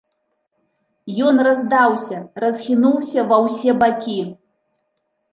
Ён 1.31 1.35
раздаўся, 1.47 2.17
расхінуўся 2.43 3.25
ва 3.33 3.37
ўсе 3.43 3.71
бакі. 3.83 4.17